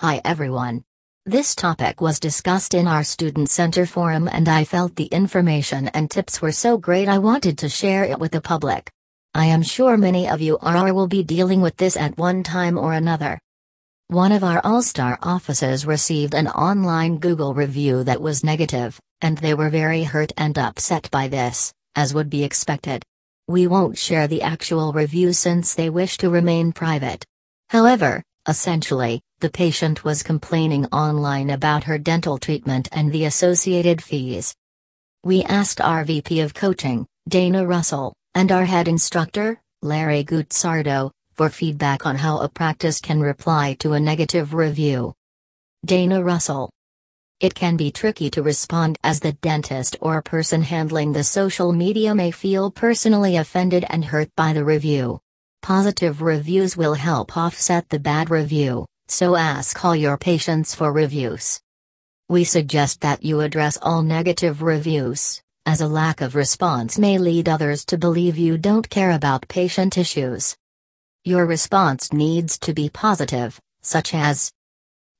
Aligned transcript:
Hi 0.00 0.22
everyone. 0.24 0.82
This 1.26 1.54
topic 1.54 2.00
was 2.00 2.18
discussed 2.18 2.72
in 2.72 2.86
our 2.86 3.04
Student 3.04 3.50
Center 3.50 3.84
forum 3.84 4.30
and 4.32 4.48
I 4.48 4.64
felt 4.64 4.96
the 4.96 5.04
information 5.04 5.88
and 5.88 6.10
tips 6.10 6.40
were 6.40 6.52
so 6.52 6.78
great 6.78 7.06
I 7.06 7.18
wanted 7.18 7.58
to 7.58 7.68
share 7.68 8.04
it 8.04 8.18
with 8.18 8.32
the 8.32 8.40
public. 8.40 8.90
I 9.34 9.44
am 9.44 9.62
sure 9.62 9.98
many 9.98 10.26
of 10.26 10.40
you 10.40 10.56
are 10.62 10.88
or 10.88 10.94
will 10.94 11.06
be 11.06 11.22
dealing 11.22 11.60
with 11.60 11.76
this 11.76 11.98
at 11.98 12.16
one 12.16 12.42
time 12.42 12.78
or 12.78 12.94
another. 12.94 13.38
One 14.06 14.32
of 14.32 14.42
our 14.42 14.62
All-Star 14.64 15.18
offices 15.20 15.84
received 15.84 16.34
an 16.34 16.48
online 16.48 17.18
Google 17.18 17.52
review 17.52 18.02
that 18.04 18.22
was 18.22 18.42
negative, 18.42 18.98
and 19.20 19.36
they 19.36 19.52
were 19.52 19.68
very 19.68 20.04
hurt 20.04 20.32
and 20.38 20.56
upset 20.56 21.10
by 21.10 21.28
this, 21.28 21.74
as 21.94 22.14
would 22.14 22.30
be 22.30 22.42
expected. 22.42 23.02
We 23.48 23.66
won't 23.66 23.98
share 23.98 24.28
the 24.28 24.40
actual 24.40 24.94
review 24.94 25.34
since 25.34 25.74
they 25.74 25.90
wish 25.90 26.16
to 26.16 26.30
remain 26.30 26.72
private. 26.72 27.22
However, 27.68 28.22
essentially, 28.48 29.20
the 29.40 29.50
patient 29.50 30.04
was 30.04 30.22
complaining 30.22 30.84
online 30.86 31.48
about 31.48 31.84
her 31.84 31.96
dental 31.96 32.36
treatment 32.36 32.88
and 32.92 33.10
the 33.10 33.24
associated 33.24 34.02
fees. 34.02 34.54
We 35.24 35.42
asked 35.44 35.80
our 35.80 36.04
VP 36.04 36.40
of 36.40 36.52
coaching, 36.52 37.06
Dana 37.26 37.66
Russell, 37.66 38.12
and 38.34 38.52
our 38.52 38.66
head 38.66 38.86
instructor, 38.86 39.58
Larry 39.80 40.24
Gutsardo, 40.24 41.10
for 41.32 41.48
feedback 41.48 42.04
on 42.04 42.16
how 42.16 42.38
a 42.38 42.50
practice 42.50 43.00
can 43.00 43.20
reply 43.20 43.76
to 43.78 43.94
a 43.94 44.00
negative 44.00 44.52
review. 44.52 45.14
Dana 45.86 46.22
Russell. 46.22 46.70
It 47.40 47.54
can 47.54 47.78
be 47.78 47.90
tricky 47.90 48.28
to 48.30 48.42
respond 48.42 48.98
as 49.02 49.20
the 49.20 49.32
dentist 49.32 49.96
or 50.02 50.20
person 50.20 50.60
handling 50.60 51.12
the 51.12 51.24
social 51.24 51.72
media 51.72 52.14
may 52.14 52.30
feel 52.30 52.70
personally 52.70 53.36
offended 53.36 53.86
and 53.88 54.04
hurt 54.04 54.28
by 54.36 54.52
the 54.52 54.64
review. 54.64 55.18
Positive 55.62 56.20
reviews 56.20 56.76
will 56.76 56.94
help 56.94 57.38
offset 57.38 57.88
the 57.88 57.98
bad 57.98 58.28
review 58.28 58.84
so 59.10 59.34
ask 59.34 59.84
all 59.84 59.96
your 59.96 60.16
patients 60.16 60.74
for 60.74 60.92
reviews. 60.92 61.60
We 62.28 62.44
suggest 62.44 63.00
that 63.00 63.24
you 63.24 63.40
address 63.40 63.76
all 63.82 64.02
negative 64.02 64.62
reviews, 64.62 65.42
as 65.66 65.80
a 65.80 65.88
lack 65.88 66.20
of 66.20 66.36
response 66.36 66.96
may 66.96 67.18
lead 67.18 67.48
others 67.48 67.84
to 67.86 67.98
believe 67.98 68.38
you 68.38 68.56
don't 68.56 68.88
care 68.88 69.10
about 69.10 69.48
patient 69.48 69.98
issues. 69.98 70.56
Your 71.24 71.44
response 71.44 72.12
needs 72.12 72.56
to 72.60 72.72
be 72.72 72.88
positive, 72.88 73.60
such 73.82 74.14
as 74.14 74.52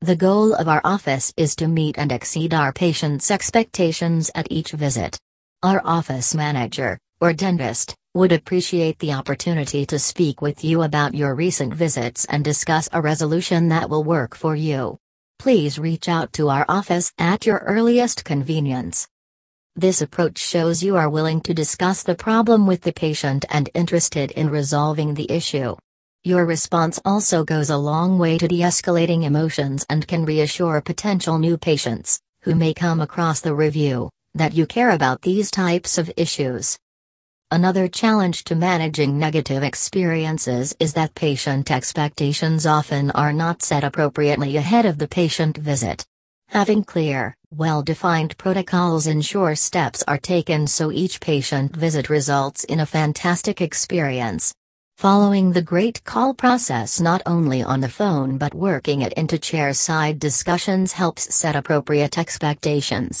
The 0.00 0.16
goal 0.16 0.54
of 0.54 0.68
our 0.68 0.80
office 0.84 1.32
is 1.36 1.56
to 1.56 1.66
meet 1.66 1.98
and 1.98 2.12
exceed 2.12 2.54
our 2.54 2.72
patients' 2.72 3.30
expectations 3.30 4.30
at 4.36 4.46
each 4.50 4.70
visit. 4.70 5.18
Our 5.64 5.82
office 5.84 6.32
manager, 6.32 6.98
or 7.20 7.32
dentist, 7.32 7.96
would 8.12 8.32
appreciate 8.32 8.98
the 8.98 9.12
opportunity 9.12 9.86
to 9.86 9.96
speak 9.96 10.42
with 10.42 10.64
you 10.64 10.82
about 10.82 11.14
your 11.14 11.32
recent 11.32 11.72
visits 11.72 12.24
and 12.24 12.42
discuss 12.42 12.88
a 12.92 13.00
resolution 13.00 13.68
that 13.68 13.88
will 13.88 14.02
work 14.02 14.34
for 14.34 14.56
you. 14.56 14.98
Please 15.38 15.78
reach 15.78 16.08
out 16.08 16.32
to 16.32 16.48
our 16.48 16.64
office 16.68 17.12
at 17.18 17.46
your 17.46 17.58
earliest 17.58 18.24
convenience. 18.24 19.06
This 19.76 20.02
approach 20.02 20.38
shows 20.38 20.82
you 20.82 20.96
are 20.96 21.08
willing 21.08 21.40
to 21.42 21.54
discuss 21.54 22.02
the 22.02 22.16
problem 22.16 22.66
with 22.66 22.80
the 22.80 22.92
patient 22.92 23.44
and 23.48 23.70
interested 23.74 24.32
in 24.32 24.50
resolving 24.50 25.14
the 25.14 25.30
issue. 25.30 25.76
Your 26.24 26.44
response 26.44 26.98
also 27.04 27.44
goes 27.44 27.70
a 27.70 27.76
long 27.76 28.18
way 28.18 28.38
to 28.38 28.48
de 28.48 28.58
escalating 28.58 29.22
emotions 29.22 29.86
and 29.88 30.08
can 30.08 30.24
reassure 30.24 30.80
potential 30.80 31.38
new 31.38 31.56
patients, 31.56 32.20
who 32.42 32.56
may 32.56 32.74
come 32.74 33.00
across 33.00 33.40
the 33.40 33.54
review, 33.54 34.10
that 34.34 34.52
you 34.52 34.66
care 34.66 34.90
about 34.90 35.22
these 35.22 35.48
types 35.52 35.96
of 35.96 36.10
issues. 36.16 36.76
Another 37.52 37.88
challenge 37.88 38.44
to 38.44 38.54
managing 38.54 39.18
negative 39.18 39.64
experiences 39.64 40.72
is 40.78 40.92
that 40.92 41.16
patient 41.16 41.72
expectations 41.72 42.64
often 42.64 43.10
are 43.10 43.32
not 43.32 43.60
set 43.60 43.82
appropriately 43.82 44.56
ahead 44.56 44.86
of 44.86 44.98
the 44.98 45.08
patient 45.08 45.56
visit. 45.56 46.06
Having 46.50 46.84
clear, 46.84 47.36
well 47.50 47.82
defined 47.82 48.38
protocols 48.38 49.08
ensure 49.08 49.56
steps 49.56 50.04
are 50.06 50.16
taken 50.16 50.68
so 50.68 50.92
each 50.92 51.20
patient 51.20 51.74
visit 51.74 52.08
results 52.08 52.62
in 52.62 52.78
a 52.78 52.86
fantastic 52.86 53.60
experience. 53.60 54.54
Following 54.96 55.50
the 55.50 55.68
great 55.72 56.04
call 56.04 56.32
process 56.34 57.00
not 57.00 57.20
only 57.26 57.64
on 57.64 57.80
the 57.80 57.88
phone 57.88 58.38
but 58.38 58.54
working 58.54 59.00
it 59.00 59.12
into 59.14 59.40
chair 59.40 59.74
side 59.74 60.20
discussions 60.20 60.92
helps 60.92 61.34
set 61.34 61.56
appropriate 61.56 62.16
expectations. 62.16 63.18